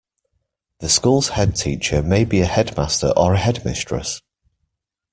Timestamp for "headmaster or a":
2.47-3.37